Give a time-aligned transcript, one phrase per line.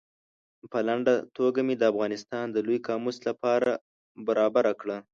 [0.71, 3.73] په لنډه توګه مې د افغانستان د لوی قاموس له پاره
[4.27, 4.97] برابره کړه.